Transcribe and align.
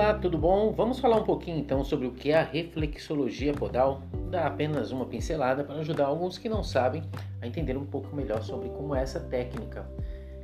Olá, 0.00 0.14
tudo 0.14 0.38
bom? 0.38 0.72
Vamos 0.72 0.98
falar 0.98 1.18
um 1.18 1.24
pouquinho 1.24 1.58
então 1.58 1.84
sobre 1.84 2.06
o 2.06 2.12
que 2.12 2.30
é 2.30 2.38
a 2.38 2.42
reflexologia 2.42 3.52
podal. 3.52 4.00
Dar 4.30 4.46
apenas 4.46 4.90
uma 4.92 5.04
pincelada 5.04 5.62
para 5.62 5.74
ajudar 5.80 6.06
alguns 6.06 6.38
que 6.38 6.48
não 6.48 6.64
sabem 6.64 7.02
a 7.38 7.46
entender 7.46 7.76
um 7.76 7.84
pouco 7.84 8.16
melhor 8.16 8.42
sobre 8.42 8.70
como 8.70 8.94
é 8.94 9.02
essa 9.02 9.20
técnica, 9.20 9.86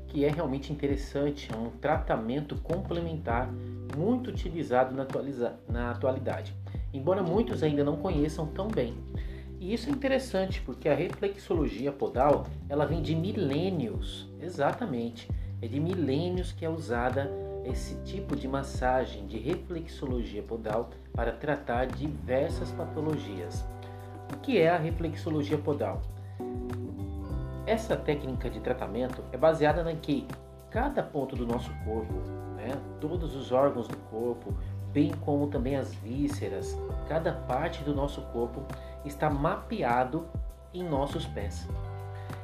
que 0.08 0.26
é 0.26 0.30
realmente 0.30 0.70
interessante, 0.70 1.48
é 1.50 1.56
um 1.56 1.70
tratamento 1.70 2.54
complementar 2.56 3.50
muito 3.96 4.28
utilizado 4.28 4.94
na, 4.94 5.06
na 5.66 5.90
atualidade, 5.90 6.54
embora 6.92 7.22
muitos 7.22 7.62
ainda 7.62 7.82
não 7.82 7.96
conheçam 7.96 8.46
tão 8.48 8.68
bem. 8.68 8.94
E 9.58 9.72
isso 9.72 9.88
é 9.88 9.92
interessante 9.92 10.60
porque 10.60 10.86
a 10.86 10.94
reflexologia 10.94 11.90
podal 11.92 12.46
ela 12.68 12.84
vem 12.84 13.00
de 13.00 13.14
milênios, 13.14 14.28
exatamente, 14.38 15.26
é 15.60 15.66
de 15.66 15.80
milênios 15.80 16.52
que 16.52 16.64
é 16.64 16.68
usada 16.68 17.30
esse 17.64 17.96
tipo 18.02 18.36
de 18.36 18.46
massagem 18.46 19.26
de 19.26 19.38
reflexologia 19.38 20.42
podal 20.42 20.90
para 21.12 21.32
tratar 21.32 21.86
diversas 21.86 22.70
patologias. 22.72 23.64
O 24.32 24.36
que 24.38 24.58
é 24.58 24.68
a 24.68 24.78
reflexologia 24.78 25.58
podal? 25.58 26.02
Essa 27.66 27.96
técnica 27.96 28.48
de 28.48 28.60
tratamento 28.60 29.24
é 29.32 29.36
baseada 29.36 29.90
em 29.90 29.96
que 29.96 30.26
cada 30.70 31.02
ponto 31.02 31.34
do 31.34 31.46
nosso 31.46 31.72
corpo, 31.84 32.12
né, 32.56 32.78
todos 33.00 33.34
os 33.34 33.50
órgãos 33.50 33.88
do 33.88 33.96
corpo, 33.96 34.54
bem 34.92 35.10
como 35.24 35.48
também 35.48 35.74
as 35.76 35.92
vísceras, 35.94 36.76
cada 37.08 37.32
parte 37.32 37.82
do 37.82 37.94
nosso 37.94 38.22
corpo 38.32 38.62
está 39.04 39.28
mapeado 39.28 40.26
em 40.72 40.84
nossos 40.84 41.26
pés. 41.26 41.66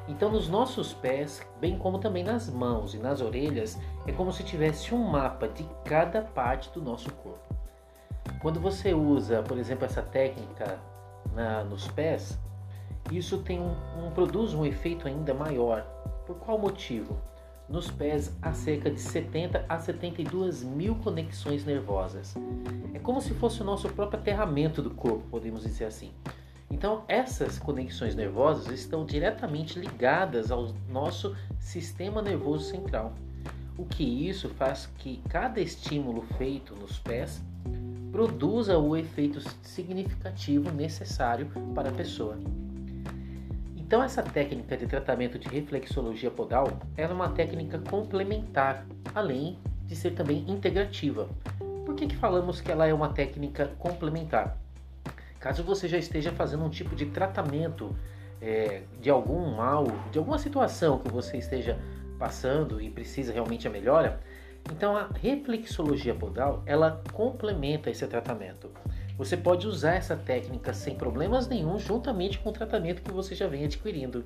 Então, 0.08 0.30
nos 0.30 0.48
nossos 0.48 0.92
pés, 0.92 1.46
bem 1.60 1.78
como 1.78 1.98
também 1.98 2.24
nas 2.24 2.50
mãos 2.50 2.94
e 2.94 2.98
nas 2.98 3.20
orelhas, 3.20 3.78
é 4.06 4.12
como 4.12 4.32
se 4.32 4.42
tivesse 4.42 4.94
um 4.94 5.02
mapa 5.02 5.46
de 5.46 5.64
cada 5.84 6.22
parte 6.22 6.70
do 6.70 6.82
nosso 6.82 7.12
corpo. 7.12 7.54
Quando 8.40 8.58
você 8.58 8.92
usa, 8.92 9.42
por 9.42 9.58
exemplo, 9.58 9.84
essa 9.84 10.02
técnica 10.02 10.80
na, 11.32 11.62
nos 11.64 11.86
pés, 11.88 12.38
isso 13.10 13.38
tem 13.38 13.60
um, 13.60 13.74
um, 13.98 14.10
produz 14.10 14.54
um 14.54 14.64
efeito 14.64 15.06
ainda 15.06 15.32
maior. 15.32 15.82
Por 16.26 16.36
qual 16.36 16.58
motivo? 16.58 17.18
Nos 17.68 17.90
pés 17.90 18.36
há 18.42 18.52
cerca 18.52 18.90
de 18.90 19.00
70 19.00 19.64
a 19.68 19.78
72 19.78 20.62
mil 20.62 20.96
conexões 20.96 21.64
nervosas. 21.64 22.34
É 22.92 22.98
como 22.98 23.20
se 23.20 23.32
fosse 23.34 23.62
o 23.62 23.64
nosso 23.64 23.88
próprio 23.88 24.18
aterramento 24.18 24.82
do 24.82 24.90
corpo, 24.90 25.24
podemos 25.30 25.62
dizer 25.62 25.86
assim. 25.86 26.12
Então, 26.72 27.04
essas 27.06 27.58
conexões 27.58 28.14
nervosas 28.14 28.66
estão 28.72 29.04
diretamente 29.04 29.78
ligadas 29.78 30.50
ao 30.50 30.72
nosso 30.88 31.36
sistema 31.60 32.22
nervoso 32.22 32.70
central. 32.70 33.12
O 33.76 33.84
que 33.84 34.02
isso 34.02 34.48
faz 34.48 34.86
que 34.96 35.22
cada 35.28 35.60
estímulo 35.60 36.22
feito 36.38 36.74
nos 36.74 36.98
pés 36.98 37.42
produza 38.10 38.78
o 38.78 38.96
efeito 38.96 39.38
significativo 39.62 40.72
necessário 40.72 41.46
para 41.74 41.90
a 41.90 41.92
pessoa. 41.92 42.38
Então, 43.76 44.02
essa 44.02 44.22
técnica 44.22 44.74
de 44.74 44.86
tratamento 44.86 45.38
de 45.38 45.48
reflexologia 45.48 46.30
podal 46.30 46.68
é 46.96 47.06
uma 47.06 47.28
técnica 47.28 47.78
complementar, 47.78 48.86
além 49.14 49.58
de 49.84 49.94
ser 49.94 50.12
também 50.12 50.42
integrativa. 50.48 51.28
Por 51.84 51.94
que, 51.94 52.06
que 52.06 52.16
falamos 52.16 52.62
que 52.62 52.72
ela 52.72 52.86
é 52.86 52.94
uma 52.94 53.10
técnica 53.10 53.66
complementar? 53.78 54.56
Caso 55.42 55.64
você 55.64 55.88
já 55.88 55.98
esteja 55.98 56.30
fazendo 56.30 56.64
um 56.64 56.70
tipo 56.70 56.94
de 56.94 57.06
tratamento 57.06 57.94
é, 58.40 58.82
de 59.00 59.10
algum 59.10 59.50
mal, 59.56 59.86
de 60.12 60.16
alguma 60.16 60.38
situação 60.38 61.00
que 61.00 61.10
você 61.10 61.36
esteja 61.36 61.76
passando 62.16 62.80
e 62.80 62.88
precisa 62.88 63.32
realmente 63.32 63.66
a 63.66 63.70
melhora, 63.70 64.20
então 64.72 64.96
a 64.96 65.08
reflexologia 65.20 66.14
podal 66.14 66.62
ela 66.64 67.02
complementa 67.12 67.90
esse 67.90 68.06
tratamento. 68.06 68.70
Você 69.18 69.36
pode 69.36 69.66
usar 69.66 69.94
essa 69.94 70.16
técnica 70.16 70.72
sem 70.72 70.94
problemas 70.94 71.48
nenhum 71.48 71.76
juntamente 71.76 72.38
com 72.38 72.50
o 72.50 72.52
tratamento 72.52 73.02
que 73.02 73.10
você 73.10 73.34
já 73.34 73.48
vem 73.48 73.64
adquirindo. 73.64 74.22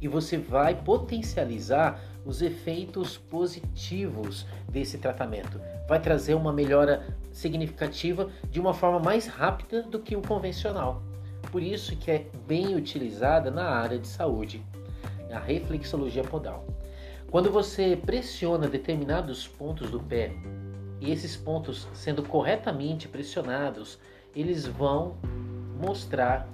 E 0.00 0.08
você 0.08 0.38
vai 0.38 0.74
potencializar 0.74 2.00
os 2.24 2.42
efeitos 2.42 3.16
positivos 3.16 4.46
desse 4.68 4.98
tratamento. 4.98 5.60
Vai 5.88 6.00
trazer 6.00 6.34
uma 6.34 6.52
melhora 6.52 7.06
significativa 7.32 8.30
de 8.50 8.60
uma 8.60 8.72
forma 8.72 8.98
mais 8.98 9.26
rápida 9.26 9.82
do 9.82 9.98
que 9.98 10.16
o 10.16 10.22
convencional. 10.22 11.02
Por 11.50 11.62
isso 11.62 11.96
que 11.96 12.10
é 12.10 12.26
bem 12.46 12.74
utilizada 12.76 13.50
na 13.50 13.64
área 13.64 13.98
de 13.98 14.06
saúde, 14.06 14.62
a 15.32 15.38
reflexologia 15.38 16.22
podal. 16.22 16.64
Quando 17.30 17.50
você 17.50 17.96
pressiona 17.96 18.68
determinados 18.68 19.46
pontos 19.46 19.90
do 19.90 20.00
pé, 20.00 20.32
e 21.00 21.10
esses 21.10 21.36
pontos 21.36 21.88
sendo 21.94 22.22
corretamente 22.22 23.08
pressionados, 23.08 23.98
eles 24.34 24.66
vão 24.66 25.16
mostrar 25.80 26.46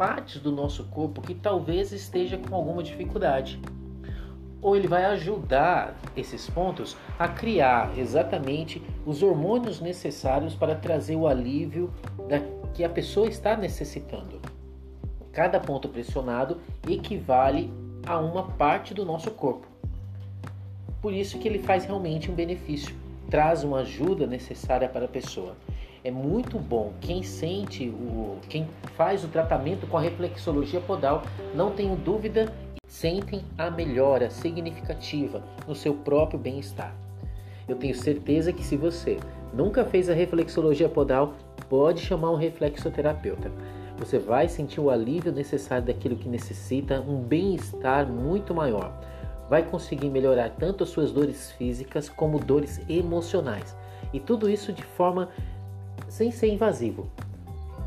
partes 0.00 0.40
do 0.40 0.50
nosso 0.50 0.84
corpo 0.84 1.20
que 1.20 1.34
talvez 1.34 1.92
esteja 1.92 2.38
com 2.38 2.54
alguma 2.54 2.82
dificuldade. 2.82 3.60
Ou 4.62 4.74
ele 4.74 4.88
vai 4.88 5.04
ajudar 5.04 5.94
esses 6.16 6.48
pontos 6.48 6.96
a 7.18 7.28
criar 7.28 7.98
exatamente 7.98 8.82
os 9.04 9.22
hormônios 9.22 9.78
necessários 9.78 10.54
para 10.54 10.74
trazer 10.74 11.16
o 11.16 11.26
alívio 11.26 11.92
da, 12.26 12.40
que 12.72 12.82
a 12.82 12.88
pessoa 12.88 13.28
está 13.28 13.54
necessitando. 13.54 14.40
Cada 15.32 15.60
ponto 15.60 15.86
pressionado 15.86 16.62
equivale 16.88 17.70
a 18.06 18.18
uma 18.18 18.44
parte 18.52 18.94
do 18.94 19.04
nosso 19.04 19.30
corpo. 19.32 19.66
Por 21.02 21.12
isso 21.12 21.38
que 21.38 21.46
ele 21.46 21.58
faz 21.58 21.84
realmente 21.84 22.30
um 22.30 22.34
benefício, 22.34 22.96
traz 23.28 23.62
uma 23.62 23.80
ajuda 23.80 24.26
necessária 24.26 24.88
para 24.88 25.04
a 25.04 25.08
pessoa 25.08 25.54
é 26.02 26.10
muito 26.10 26.58
bom. 26.58 26.92
Quem 27.00 27.22
sente 27.22 27.88
o, 27.88 28.38
quem 28.48 28.68
faz 28.96 29.24
o 29.24 29.28
tratamento 29.28 29.86
com 29.86 29.96
a 29.96 30.00
reflexologia 30.00 30.80
podal, 30.80 31.22
não 31.54 31.70
tenho 31.70 31.96
dúvida, 31.96 32.52
sentem 32.86 33.42
a 33.56 33.70
melhora 33.70 34.30
significativa 34.30 35.42
no 35.66 35.74
seu 35.74 35.94
próprio 35.94 36.38
bem-estar. 36.38 36.94
Eu 37.68 37.76
tenho 37.76 37.94
certeza 37.94 38.52
que 38.52 38.64
se 38.64 38.76
você 38.76 39.18
nunca 39.54 39.84
fez 39.84 40.08
a 40.10 40.14
reflexologia 40.14 40.88
podal, 40.88 41.34
pode 41.68 42.00
chamar 42.00 42.32
um 42.32 42.36
reflexoterapeuta. 42.36 43.50
Você 43.98 44.18
vai 44.18 44.48
sentir 44.48 44.80
o 44.80 44.90
alívio 44.90 45.30
necessário 45.30 45.84
daquilo 45.84 46.16
que 46.16 46.28
necessita, 46.28 47.00
um 47.00 47.22
bem-estar 47.22 48.06
muito 48.08 48.54
maior. 48.54 48.92
Vai 49.48 49.62
conseguir 49.62 50.08
melhorar 50.08 50.50
tanto 50.50 50.84
as 50.84 50.90
suas 50.90 51.12
dores 51.12 51.52
físicas 51.52 52.08
como 52.08 52.38
dores 52.38 52.80
emocionais. 52.88 53.76
E 54.12 54.18
tudo 54.18 54.48
isso 54.48 54.72
de 54.72 54.82
forma 54.82 55.28
sem 56.10 56.30
ser 56.30 56.48
invasivo. 56.48 57.08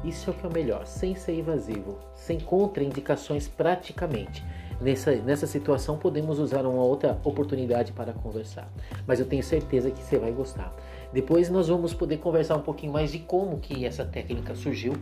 Isso 0.03 0.29
é 0.29 0.33
o 0.33 0.35
que 0.35 0.45
é 0.45 0.49
o 0.49 0.53
melhor, 0.53 0.85
sem 0.85 1.15
ser 1.15 1.37
invasivo, 1.37 1.97
sem 2.15 2.39
contraindicações 2.39 3.47
praticamente. 3.47 4.43
Nessa, 4.81 5.15
nessa 5.17 5.47
situação 5.47 5.97
podemos 5.97 6.39
usar 6.39 6.65
uma 6.65 6.83
outra 6.83 7.17
oportunidade 7.23 7.93
para 7.93 8.11
conversar, 8.11 8.69
mas 9.07 9.19
eu 9.19 9.25
tenho 9.25 9.43
certeza 9.43 9.91
que 9.91 10.01
você 10.01 10.17
vai 10.17 10.31
gostar. 10.31 10.73
Depois 11.13 11.49
nós 11.49 11.67
vamos 11.67 11.93
poder 11.93 12.17
conversar 12.17 12.55
um 12.57 12.61
pouquinho 12.61 12.91
mais 12.91 13.11
de 13.11 13.19
como 13.19 13.59
que 13.59 13.85
essa 13.85 14.03
técnica 14.03 14.55
surgiu 14.55 14.93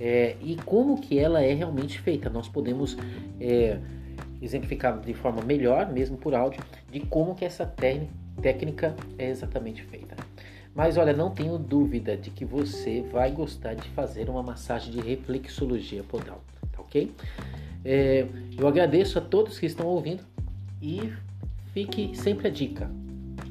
é, 0.00 0.36
e 0.40 0.56
como 0.64 1.00
que 1.00 1.18
ela 1.18 1.42
é 1.42 1.52
realmente 1.52 2.00
feita. 2.00 2.30
Nós 2.30 2.48
podemos 2.48 2.96
é, 3.38 3.78
exemplificar 4.40 4.98
de 4.98 5.14
forma 5.14 5.42
melhor, 5.42 5.92
mesmo 5.92 6.16
por 6.16 6.34
áudio, 6.34 6.62
de 6.90 7.00
como 7.00 7.34
que 7.34 7.44
essa 7.44 7.66
técnica 7.66 8.96
é 9.18 9.28
exatamente 9.28 9.82
feita. 9.82 10.16
Mas 10.80 10.96
olha, 10.96 11.12
não 11.12 11.28
tenho 11.28 11.58
dúvida 11.58 12.16
de 12.16 12.30
que 12.30 12.42
você 12.42 13.02
vai 13.12 13.30
gostar 13.32 13.74
de 13.74 13.86
fazer 13.90 14.30
uma 14.30 14.42
massagem 14.42 14.90
de 14.90 14.98
reflexologia 14.98 16.02
podal, 16.02 16.40
tá 16.72 16.80
ok? 16.80 17.14
É, 17.84 18.26
eu 18.58 18.66
agradeço 18.66 19.18
a 19.18 19.20
todos 19.20 19.58
que 19.58 19.66
estão 19.66 19.86
ouvindo 19.86 20.22
e 20.80 21.12
fique 21.74 22.16
sempre 22.16 22.48
a 22.48 22.50
dica: 22.50 22.90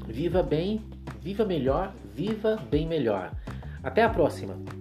viva 0.08 0.42
bem, 0.42 0.82
viva 1.22 1.46
melhor, 1.46 1.94
viva 2.16 2.56
bem 2.68 2.88
melhor. 2.88 3.32
Até 3.84 4.02
a 4.02 4.10
próxima! 4.10 4.79